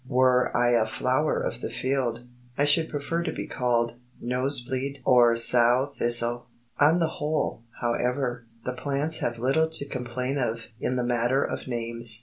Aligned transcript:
Were 0.07 0.49
I 0.57 0.71
a 0.71 0.87
flower 0.87 1.39
of 1.41 1.61
the 1.61 1.69
field, 1.69 2.23
I 2.57 2.65
should 2.65 2.89
prefer 2.89 3.21
to 3.21 3.31
be 3.31 3.45
called 3.45 3.99
"nose 4.19 4.59
bleed" 4.59 4.99
or 5.05 5.35
"sow 5.35 5.91
thistle." 5.95 6.47
On 6.79 6.97
the 6.97 7.05
whole, 7.05 7.61
however, 7.81 8.45
the 8.65 8.73
plants 8.73 9.19
have 9.19 9.37
little 9.37 9.69
to 9.69 9.87
complain 9.87 10.39
of 10.39 10.69
in 10.79 10.95
the 10.95 11.05
matter 11.05 11.43
of 11.43 11.67
names. 11.67 12.19